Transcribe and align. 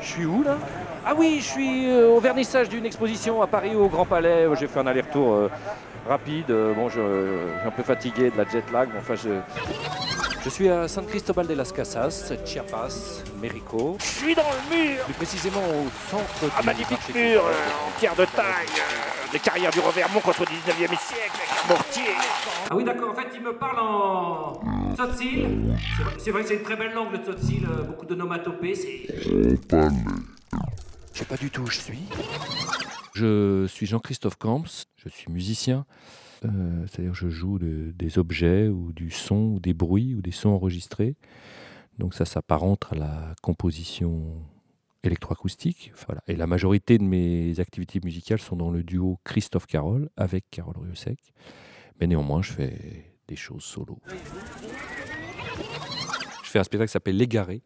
Je 0.00 0.06
suis 0.06 0.26
où 0.26 0.42
là? 0.42 0.56
Ah 1.06 1.14
oui, 1.16 1.38
je 1.40 1.44
suis 1.44 1.90
euh, 1.90 2.08
au 2.08 2.20
vernissage 2.20 2.68
d'une 2.68 2.86
exposition 2.86 3.42
à 3.42 3.46
Paris 3.46 3.74
au 3.74 3.88
Grand 3.88 4.04
Palais. 4.04 4.46
J'ai 4.58 4.66
fait 4.66 4.80
un 4.80 4.86
aller-retour 4.86 5.32
euh, 5.32 5.50
rapide. 6.08 6.50
Euh, 6.50 6.74
bon, 6.74 6.88
je, 6.88 7.00
je 7.00 7.58
suis 7.60 7.68
un 7.68 7.70
peu 7.70 7.82
fatigué 7.82 8.30
de 8.30 8.36
la 8.36 8.44
jet 8.44 8.64
lag. 8.72 8.88
Enfin, 8.98 9.14
je, 9.14 9.30
je 10.42 10.48
suis 10.50 10.68
à 10.68 10.88
San 10.88 11.06
Cristobal 11.06 11.46
de 11.46 11.54
las 11.54 11.72
Casas, 11.72 12.32
Chiapas, 12.44 13.22
Mérico. 13.40 13.96
Je 14.00 14.04
suis 14.04 14.34
dans 14.34 14.42
le 14.42 14.76
mur 14.76 15.04
Plus 15.04 15.14
précisément 15.14 15.60
au 15.60 15.88
centre 16.10 16.52
Un 16.56 16.60
du 16.60 16.66
magnifique 16.66 17.14
mur 17.14 17.42
euh, 17.44 17.86
en 17.86 17.98
pierre 17.98 18.14
de 18.14 18.24
taille, 18.24 18.66
des 19.34 19.40
carrières 19.40 19.70
du 19.72 19.80
Revermont 19.80 20.20
contre 20.20 20.40
le 20.42 20.46
19e 20.46 20.96
siècle, 20.96 21.32
avec 21.34 21.64
un 21.64 21.68
mortier. 21.68 22.02
Ah 22.70 22.76
oui, 22.76 22.84
d'accord. 22.84 23.10
En 23.10 23.14
fait, 23.14 23.26
il 23.34 23.42
me 23.42 23.56
parle 23.58 23.80
en 23.80 24.60
tzotzil. 24.94 25.76
C'est 26.18 26.30
vrai- 26.30 26.42
que 26.42 26.48
c'est 26.48 26.56
une 26.56 26.62
très 26.62 26.76
belle 26.76 26.94
langue, 26.94 27.12
le 27.12 27.18
tzotzil. 27.18 27.66
euh, 27.66 27.82
Beaucoup 27.82 28.06
d'onomatopées. 28.06 28.74
C'est. 28.76 29.06
Je 31.12 31.18
sais 31.18 31.24
pas 31.24 31.36
du 31.36 31.50
tout 31.50 31.62
où 31.62 31.66
je 31.66 31.78
suis. 31.80 31.98
Je 33.14 33.66
suis 33.66 33.86
Jean-Christophe 33.86 34.36
Camps. 34.36 34.64
Je 34.96 35.08
suis 35.08 35.30
musicien. 35.30 35.84
Euh, 36.44 36.84
C'est-à-dire 36.86 37.12
que 37.12 37.18
je 37.18 37.28
joue 37.28 37.58
de- 37.58 37.92
des 37.96 38.18
objets 38.18 38.68
ou 38.68 38.92
du 38.92 39.10
son 39.10 39.54
ou 39.54 39.60
des 39.60 39.74
bruits 39.74 40.14
ou 40.14 40.22
des 40.22 40.30
sons 40.32 40.50
enregistrés. 40.50 41.16
Donc 41.98 42.14
ça 42.14 42.24
s'apparente 42.24 42.86
à 42.90 42.94
la 42.96 43.34
composition 43.42 44.22
électroacoustique. 45.06 45.92
Voilà. 46.06 46.22
Et 46.26 46.36
la 46.36 46.46
majorité 46.46 46.98
de 46.98 47.04
mes 47.04 47.58
activités 47.60 48.00
musicales 48.02 48.40
sont 48.40 48.56
dans 48.56 48.70
le 48.70 48.82
duo 48.82 49.18
Christophe-Carole 49.24 50.10
avec 50.16 50.50
Carole 50.50 50.76
Riosec. 50.78 51.18
Mais 52.00 52.06
néanmoins, 52.06 52.42
je 52.42 52.52
fais 52.52 53.14
des 53.28 53.36
choses 53.36 53.64
solo. 53.64 53.98
Je 56.42 56.50
fais 56.50 56.58
un 56.58 56.64
spectacle 56.64 56.88
qui 56.88 56.92
s'appelle 56.92 57.16
L'Égaré. 57.16 57.62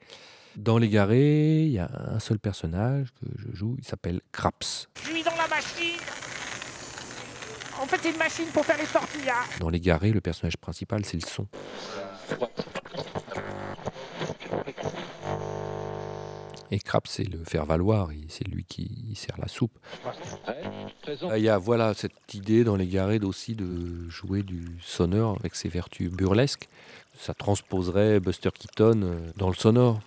Dans 0.56 0.78
L'Égaré, 0.78 1.64
il 1.64 1.70
y 1.70 1.78
a 1.78 1.90
un 2.08 2.18
seul 2.18 2.38
personnage 2.38 3.12
que 3.12 3.26
je 3.36 3.54
joue, 3.54 3.76
il 3.78 3.84
s'appelle 3.84 4.20
Craps. 4.32 4.88
Je 5.02 5.08
suis 5.08 5.22
dans 5.22 5.36
la 5.36 5.46
machine 5.48 6.00
En 7.80 7.86
fait, 7.86 7.98
c'est 8.02 8.10
une 8.10 8.18
machine 8.18 8.46
pour 8.52 8.64
faire 8.64 8.78
les 8.78 8.86
tortillas. 8.86 9.44
Dans 9.60 9.68
L'Égaré, 9.68 10.10
le 10.10 10.20
personnage 10.20 10.56
principal, 10.56 11.04
c'est 11.04 11.22
le 11.22 11.28
son. 11.28 11.46
Et 16.70 16.78
Craps, 16.78 17.10
c'est 17.10 17.24
le 17.24 17.42
faire-valoir, 17.44 18.12
il- 18.12 18.26
c'est 18.28 18.46
lui 18.46 18.64
qui 18.64 19.14
sert 19.14 19.36
la 19.38 19.48
soupe. 19.48 19.72
Ah, 20.46 21.38
Il 21.38 21.42
y 21.44 21.48
a 21.48 21.56
voilà, 21.56 21.94
cette 21.94 22.34
idée 22.34 22.62
dans 22.64 22.76
L'Égaré 22.76 23.18
aussi 23.20 23.54
de 23.54 24.08
jouer 24.10 24.42
du 24.42 24.76
sonore 24.82 25.36
avec 25.40 25.54
ses 25.54 25.68
vertus 25.70 26.10
burlesques. 26.10 26.68
Ça 27.18 27.32
transposerait 27.34 28.20
Buster 28.20 28.50
Keaton 28.52 29.00
euh, 29.02 29.18
dans 29.36 29.48
le 29.48 29.54
sonore. 29.54 30.00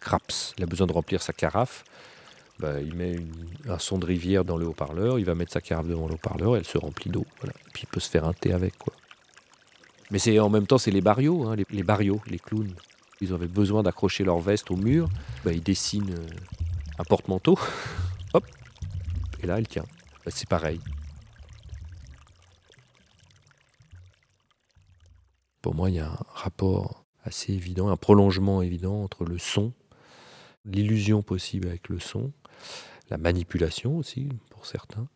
Craps, 0.00 0.54
il 0.58 0.64
a 0.64 0.66
besoin 0.66 0.86
de 0.86 0.92
remplir 0.92 1.22
sa 1.22 1.32
carafe. 1.32 1.84
Bah, 2.58 2.80
il 2.80 2.94
met 2.94 3.16
un 3.68 3.78
son 3.78 3.98
de 3.98 4.06
rivière 4.06 4.44
dans 4.44 4.56
le 4.56 4.66
haut-parleur, 4.66 5.18
il 5.18 5.24
va 5.24 5.34
mettre 5.34 5.52
sa 5.52 5.60
carafe 5.60 5.86
devant 5.88 6.06
le 6.06 6.14
haut-parleur, 6.14 6.56
elle 6.56 6.64
se 6.64 6.78
remplit 6.78 7.10
d'eau. 7.10 7.26
Voilà. 7.40 7.52
Puis 7.72 7.84
il 7.84 7.86
peut 7.86 8.00
se 8.00 8.08
faire 8.10 8.24
un 8.26 8.32
thé 8.32 8.52
avec. 8.52 8.74
Mais 10.10 10.18
c'est 10.18 10.38
en 10.38 10.50
même 10.50 10.66
temps, 10.66 10.78
c'est 10.78 10.90
les 10.92 11.00
barrios, 11.00 11.46
hein, 11.48 11.56
les, 11.56 11.64
les 11.70 11.82
les 12.26 12.38
clowns. 12.38 12.74
Ils 13.24 13.32
avaient 13.32 13.48
besoin 13.48 13.82
d'accrocher 13.82 14.22
leur 14.22 14.38
veste 14.38 14.70
au 14.70 14.76
mur. 14.76 15.08
Bah, 15.44 15.52
ils 15.52 15.62
dessinent 15.62 16.14
euh, 16.14 16.26
un 16.98 17.04
porte-manteau. 17.04 17.58
Hop. 18.34 18.44
Et 19.42 19.46
là, 19.46 19.58
elle 19.58 19.66
tient. 19.66 19.86
Bah, 20.24 20.30
c'est 20.34 20.48
pareil. 20.48 20.78
Pour 25.62 25.74
moi, 25.74 25.88
il 25.88 25.96
y 25.96 26.00
a 26.00 26.10
un 26.10 26.18
rapport 26.34 27.04
assez 27.22 27.54
évident, 27.54 27.88
un 27.88 27.96
prolongement 27.96 28.60
évident 28.60 29.02
entre 29.02 29.24
le 29.24 29.38
son, 29.38 29.72
l'illusion 30.66 31.22
possible 31.22 31.68
avec 31.68 31.88
le 31.88 31.98
son, 31.98 32.32
la 33.08 33.16
manipulation 33.16 33.96
aussi 33.96 34.28
pour 34.50 34.66
certains, 34.66 35.08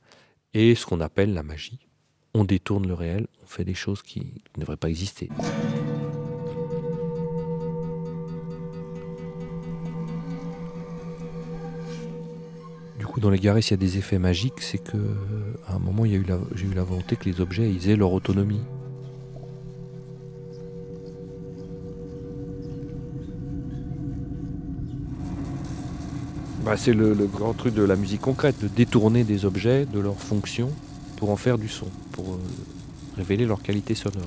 et 0.55 0.75
ce 0.75 0.87
qu'on 0.87 1.01
appelle 1.01 1.35
la 1.35 1.43
magie. 1.43 1.87
On 2.33 2.45
détourne 2.45 2.89
le 2.89 2.95
réel, 2.95 3.27
on 3.43 3.47
fait 3.47 3.65
des 3.65 3.75
choses 3.75 4.01
qui 4.01 4.43
ne 4.57 4.61
devraient 4.63 4.79
pas 4.79 4.89
exister. 4.89 5.29
Dans 13.19 13.31
les 13.31 13.39
garés, 13.39 13.63
s'il 13.63 13.73
y 13.73 13.75
a 13.75 13.77
des 13.77 13.99
effets 13.99 14.19
magiques, 14.19 14.61
c'est 14.61 14.79
que 14.79 14.97
à 15.67 15.75
un 15.75 15.79
moment, 15.79 16.05
il 16.05 16.25
j'ai 16.55 16.67
eu 16.67 16.75
la 16.75 16.85
volonté 16.85 17.17
que 17.17 17.25
les 17.25 17.41
objets 17.41 17.71
ils 17.73 17.89
aient 17.91 17.97
leur 17.97 18.13
autonomie. 18.13 18.61
Bah, 26.65 26.77
c'est 26.77 26.93
le, 26.93 27.15
le 27.15 27.27
grand 27.27 27.55
truc 27.55 27.75
de 27.75 27.83
la 27.83 27.97
musique 27.97 28.21
concrète, 28.21 28.61
de 28.61 28.69
détourner 28.69 29.25
des 29.25 29.47
objets 29.47 29.87
de 29.87 30.01
leur 30.01 30.21
fonction 30.21 30.71
pour 31.17 31.31
en 31.31 31.37
faire 31.37 31.57
du 31.57 31.69
son, 31.69 31.87
pour 32.13 32.35
euh, 32.35 32.39
révéler 33.17 33.47
leur 33.47 33.63
qualité 33.63 33.95
sonore. 33.95 34.23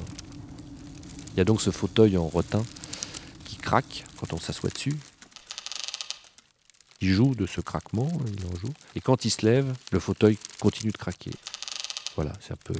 Il 1.34 1.38
y 1.38 1.42
a 1.42 1.46
donc 1.46 1.62
ce 1.62 1.70
fauteuil 1.70 2.18
en 2.18 2.28
rotin 2.28 2.64
qui 3.46 3.56
craque 3.58 4.06
quand 4.20 4.34
on 4.34 4.38
s'assoit 4.38 4.70
dessus. 4.70 4.96
Il 7.02 7.10
joue 7.10 7.34
de 7.36 7.46
ce 7.48 7.62
craquement, 7.62 8.10
il 8.38 8.46
en 8.46 8.56
joue. 8.60 8.74
Et 8.96 9.02
quand 9.02 9.26
il 9.26 9.32
se 9.32 9.46
lève, 9.46 9.74
le 9.92 10.00
fauteuil 10.00 10.38
continue 10.60 10.92
de 10.92 10.98
craquer. 10.98 11.32
Voilà, 12.16 12.34
c'est 12.42 12.54
un 12.54 12.58
peu 12.64 12.74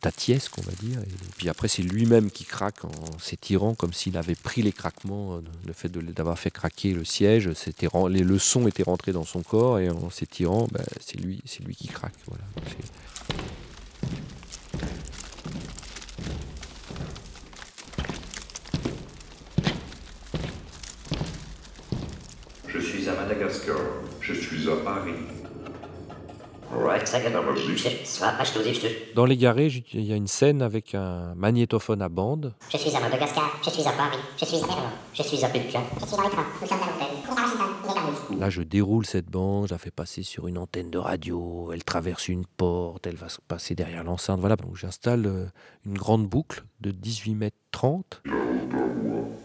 tatiesque, 0.00 0.58
on 0.58 0.62
va 0.62 0.72
dire. 0.72 0.98
Et 1.00 1.30
puis 1.36 1.48
après, 1.48 1.68
c'est 1.68 1.82
lui-même 1.82 2.30
qui 2.30 2.44
craque 2.44 2.84
en 2.84 3.18
s'étirant, 3.18 3.74
comme 3.74 3.92
s'il 3.92 4.16
avait 4.16 4.34
pris 4.34 4.62
les 4.62 4.72
craquements. 4.72 5.36
euh, 5.36 5.40
Le 5.66 5.72
fait 5.72 5.90
d'avoir 5.90 6.38
fait 6.38 6.50
craquer 6.50 6.92
le 6.92 7.04
siège, 7.04 7.52
c'était 7.54 7.88
les 8.10 8.22
leçons 8.22 8.66
étaient 8.66 8.82
rentrées 8.82 9.12
dans 9.12 9.24
son 9.24 9.42
corps, 9.42 9.78
et 9.78 9.88
en 9.90 10.10
s'étirant, 10.10 10.68
bah, 10.72 10.80
c'est 11.00 11.18
lui, 11.18 11.40
c'est 11.46 11.62
lui 11.64 11.74
qui 11.74 11.88
craque. 11.88 12.14
Voilà. 12.26 12.44
C'est- 12.66 13.40
Je 22.68 22.78
suis 22.78 23.08
à 23.08 23.09
Madagascar. 23.20 23.76
Je 24.20 24.32
suis 24.32 24.68
à 24.68 24.76
Paris. 24.76 25.12
Ouais, 26.72 27.04
ça 27.04 27.20
gagne. 27.20 27.34
Je 27.56 27.74
suis 27.74 28.24
à 28.24 28.32
page 28.32 28.54
12, 28.54 28.68
je 28.68 28.72
suis. 28.72 28.88
Dans 29.14 29.26
Les 29.26 29.36
Garés, 29.36 29.66
il 29.92 30.04
y 30.04 30.12
a 30.12 30.16
une 30.16 30.28
scène 30.28 30.62
avec 30.62 30.94
un 30.94 31.34
magnétophone 31.34 32.00
à 32.00 32.08
bande. 32.08 32.54
Je 32.72 32.78
suis 32.78 32.94
à 32.96 33.00
Madagascar, 33.00 33.60
je 33.62 33.70
suis 33.70 33.86
à 33.86 33.92
Paris, 33.92 34.18
je 34.38 34.44
suis 34.44 34.56
à 34.56 34.66
Berlin, 34.66 34.90
je 35.12 35.22
suis 35.22 35.44
à 35.44 35.48
Pékin. 35.48 35.82
Je 36.00 36.06
suis 36.06 36.16
dans 36.16 36.22
les 36.22 36.30
trains, 36.30 36.46
nous 36.62 36.66
sommes 36.68 36.78
à 36.80 36.86
perdu. 36.86 38.38
Là, 38.38 38.48
je 38.50 38.62
déroule 38.62 39.04
cette 39.04 39.26
bande, 39.26 39.66
je 39.66 39.74
la 39.74 39.78
fais 39.78 39.90
passer 39.90 40.22
sur 40.22 40.46
une 40.46 40.58
antenne 40.58 40.90
de 40.90 40.98
radio, 40.98 41.70
elle 41.74 41.84
traverse 41.84 42.28
une 42.28 42.46
porte, 42.46 43.06
elle 43.06 43.16
va 43.16 43.28
se 43.28 43.40
passer 43.46 43.74
derrière 43.74 44.04
l'enceinte. 44.04 44.40
Voilà, 44.40 44.56
donc 44.56 44.76
j'installe 44.76 45.26
euh, 45.26 45.46
une 45.84 45.98
grande 45.98 46.26
boucle 46.26 46.62
de 46.80 46.92
18 46.92 47.34
mètres 47.34 47.56
30. 47.70 48.22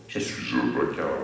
Je 0.08 0.20
suis. 0.20 0.56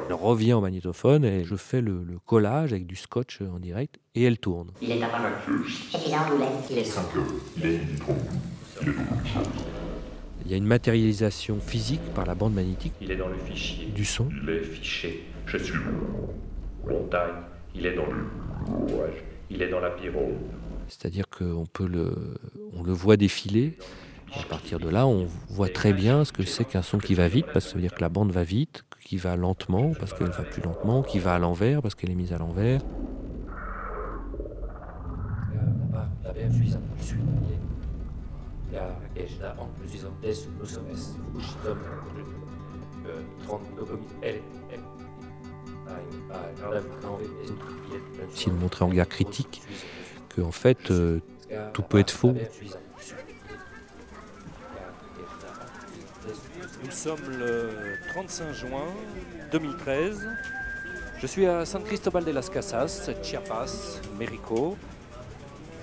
Elle 0.07 0.13
revient 0.15 0.53
au 0.53 0.61
magnétophone 0.61 1.23
et 1.23 1.43
je 1.45 1.55
fais 1.55 1.81
le, 1.81 2.03
le 2.03 2.19
collage 2.19 2.73
avec 2.73 2.85
du 2.85 2.95
scotch 2.95 3.39
en 3.41 3.59
direct 3.59 3.99
et 4.15 4.23
elle 4.23 4.37
tourne. 4.37 4.71
Il 4.81 4.91
est 4.91 5.01
à 5.01 5.07
Paris. 5.07 5.31
Je 5.65 5.97
suis 5.97 6.13
à 6.13 6.23
Angoulême, 6.23 6.49
il 6.69 6.77
est 6.79 6.83
5 6.83 7.01
heures. 7.15 7.23
Il 7.57 7.65
est 7.65 7.77
midi 7.77 7.95
30. 7.99 8.15
Il 10.45 10.51
y 10.51 10.53
a 10.53 10.57
une 10.57 10.65
matérialisation 10.65 11.59
physique 11.59 12.01
par 12.15 12.25
la 12.25 12.35
bande 12.35 12.53
magnétique 12.53 12.93
Il 12.99 13.11
est 13.11 13.15
dans 13.15 13.27
le 13.29 13.37
fichier. 13.37 13.85
du 13.87 14.03
son. 14.03 14.27
Il 14.43 14.49
est 14.49 14.63
fiché. 14.63 15.23
Je 15.45 15.57
suis 15.57 15.77
montagne. 16.87 17.35
Il 17.75 17.85
est 17.85 17.95
dans 17.95 18.07
le 18.07 18.25
rouage. 18.93 19.23
Il 19.49 19.61
est 19.61 19.69
dans 19.69 19.79
la 19.79 19.91
pyro. 19.91 20.33
C'est-à-dire 20.89 21.25
qu'on 21.29 21.65
peut 21.71 21.87
le, 21.87 22.13
on 22.73 22.83
le 22.83 22.91
voit 22.91 23.15
défiler. 23.15 23.77
À 24.33 24.43
partir 24.43 24.79
de 24.79 24.89
là, 24.89 25.05
on 25.07 25.27
voit 25.49 25.67
très 25.67 25.91
bien 25.93 26.23
ce 26.23 26.31
que 26.31 26.43
c'est 26.43 26.63
qu'un 26.63 26.81
son 26.81 26.97
qui 26.97 27.15
va 27.15 27.27
vite, 27.27 27.47
parce 27.53 27.65
que 27.65 27.71
ça 27.71 27.75
veut 27.75 27.81
dire 27.81 27.93
que 27.93 28.01
la 28.01 28.09
bande 28.09 28.31
va 28.31 28.43
vite, 28.43 28.83
qui 29.03 29.17
va 29.17 29.35
lentement, 29.35 29.91
parce 29.99 30.13
qu'elle 30.13 30.29
va 30.29 30.43
plus 30.43 30.61
lentement, 30.61 31.03
qui 31.03 31.19
va 31.19 31.35
à 31.35 31.39
l'envers, 31.39 31.81
parce 31.81 31.95
qu'elle 31.95 32.11
est 32.11 32.15
mise 32.15 32.31
à 32.31 32.37
l'envers. 32.37 32.81
De 48.47 48.51
montrer 48.51 48.85
en 48.85 48.87
regard 48.87 49.07
critique 49.07 49.61
que 50.29 50.41
en 50.41 50.51
fait 50.51 50.91
euh, 50.91 51.19
tout 51.73 51.81
peut 51.81 51.99
être 51.99 52.11
faux. 52.11 52.33
Nous 56.83 56.91
sommes 56.91 57.19
le 57.39 57.69
35 58.09 58.53
juin 58.53 58.85
2013. 59.51 60.27
Je 61.19 61.27
suis 61.27 61.45
à 61.45 61.65
San 61.65 61.83
Cristobal 61.83 62.25
de 62.25 62.31
las 62.31 62.49
Casas, 62.49 63.11
Chiapas, 63.21 64.01
Mérico. 64.17 64.75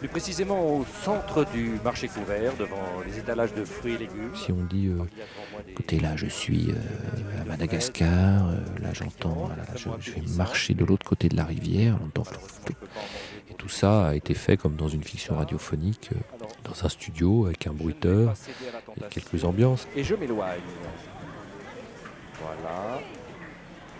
plus 0.00 0.08
précisément 0.08 0.76
au 0.76 0.84
centre 1.04 1.44
du 1.52 1.78
marché 1.84 2.08
couvert, 2.08 2.56
devant 2.56 3.02
les 3.06 3.18
étalages 3.18 3.54
de 3.54 3.64
fruits 3.64 3.94
et 3.94 3.98
légumes. 3.98 4.34
Si 4.34 4.52
on 4.52 4.64
dit, 4.64 4.86
euh, 4.86 5.04
écoutez, 5.68 6.00
là 6.00 6.16
je 6.16 6.26
suis 6.26 6.70
euh, 6.70 7.42
à 7.42 7.44
Madagascar, 7.44 8.48
euh, 8.48 8.56
là 8.80 8.92
j'entends, 8.92 9.50
je, 9.74 9.88
je, 10.00 10.12
vais 10.12 10.22
marcher 10.36 10.74
de 10.74 10.84
l'autre 10.84 11.06
côté 11.06 11.28
de 11.28 11.36
la 11.36 11.44
rivière, 11.44 11.96
on 12.00 12.06
entend 12.06 12.22
Et 13.50 13.54
tout 13.54 13.68
ça 13.68 14.08
a 14.08 14.14
été 14.14 14.34
fait 14.34 14.56
comme 14.56 14.76
dans 14.76 14.88
une 14.88 15.02
fiction 15.02 15.36
radiophonique, 15.36 16.10
dans 16.68 16.84
un 16.84 16.88
studio 16.88 17.46
avec 17.46 17.66
un 17.66 17.72
bruiteur 17.72 18.34
et 18.96 19.00
quelques 19.10 19.44
ambiances. 19.44 19.88
Et 19.96 20.04
je 20.04 20.14
m'éloigne. 20.14 20.60
Voilà. 22.40 23.00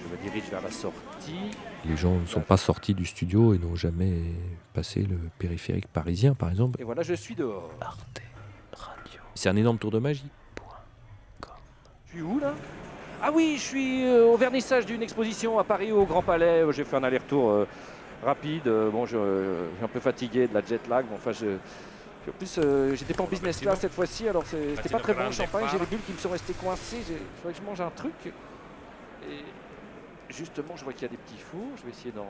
Je 0.03 0.09
me 0.09 0.23
dirige 0.23 0.51
vers 0.51 0.63
la 0.63 0.71
sortie. 0.71 1.51
Les 1.85 1.97
gens 1.97 2.15
ne 2.15 2.27
sont 2.27 2.41
pas 2.41 2.57
sortis 2.57 2.95
du 2.95 3.05
studio 3.05 3.55
et 3.55 3.59
n'ont 3.59 3.75
jamais 3.75 4.23
passé 4.75 5.03
le 5.03 5.19
périphérique 5.39 5.89
parisien, 5.89 6.35
par 6.35 6.51
exemple. 6.51 6.81
Et 6.81 6.85
voilà, 6.85 7.03
je 7.03 7.15
suis 7.15 7.35
dehors. 7.35 7.71
Arte 7.81 8.23
Radio. 8.73 9.21
C'est 9.35 9.49
un 9.49 9.57
énorme 9.57 9.79
tour 9.79 9.91
de 9.91 9.99
magie. 9.99 10.31
Je 12.07 12.13
suis 12.13 12.23
où 12.23 12.39
là? 12.39 12.55
Ah 13.21 13.31
oui, 13.35 13.57
je 13.57 13.63
suis 13.63 14.05
euh, 14.05 14.27
au 14.27 14.37
vernissage 14.37 14.87
d'une 14.87 15.03
exposition 15.03 15.59
à 15.59 15.65
Paris 15.65 15.91
au 15.91 16.07
Grand 16.07 16.23
Palais. 16.23 16.65
J'ai 16.71 16.85
fait 16.85 16.97
un 16.97 17.03
aller-retour 17.03 17.51
euh, 17.51 17.67
rapide. 18.25 18.63
Bon, 18.65 19.07
je, 19.07 19.17
je, 19.17 19.77
suis 19.77 19.85
un 19.85 19.89
peu 19.89 20.01
fatigué 20.01 20.47
de 20.47 20.55
la 20.55 20.63
jet 20.63 20.81
lag. 20.89 21.05
Enfin, 21.13 21.33
je, 21.33 21.59
en 22.29 22.33
plus, 22.33 22.59
euh, 22.59 22.95
j'étais 22.95 23.15
pas 23.15 23.25
en 23.25 23.27
business 23.27 23.61
class 23.61 23.81
cette 23.81 23.93
fois-ci, 23.93 24.29
alors 24.29 24.45
c'était 24.47 24.89
pas 24.89 25.01
très 25.01 25.15
bon 25.15 25.27
le 25.27 25.33
champagne. 25.33 25.67
J'ai 25.71 25.79
les 25.79 25.87
bulles 25.87 26.03
qui 26.07 26.13
me 26.13 26.19
sont 26.19 26.31
restées 26.31 26.55
coincées. 26.55 27.03
Il 27.09 27.17
faudrait 27.37 27.53
que 27.53 27.59
je 27.59 27.65
mange 27.65 27.81
un 27.81 27.91
truc. 27.91 28.33
Et 29.29 29.45
justement, 30.31 30.77
je 30.77 30.85
vois 30.85 30.93
qu'il 30.93 31.03
y 31.03 31.07
a 31.07 31.09
des 31.09 31.17
petits 31.17 31.39
fours. 31.39 31.71
Je 31.77 31.85
vais 31.85 31.91
essayer 31.91 32.13
d'en 32.13 32.27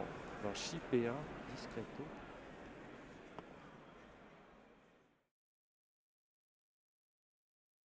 chipper 0.54 1.06
un 1.08 1.14
discreto. 1.54 2.04